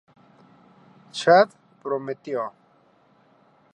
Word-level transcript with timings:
Chad 1.19 1.53
prometió! 1.83 2.49